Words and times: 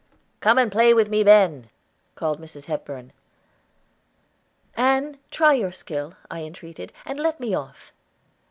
"Come, 0.39 0.67
play 0.71 0.95
with 0.95 1.09
me, 1.09 1.23
Ben," 1.23 1.69
called 2.15 2.41
Mrs. 2.41 2.65
Hepburn. 2.65 3.13
"Ann, 4.75 5.19
try 5.29 5.53
your 5.53 5.71
skill," 5.71 6.15
I 6.31 6.41
entreated, 6.41 6.91
"and 7.05 7.19
let 7.19 7.39
me 7.39 7.53
off." 7.53 7.93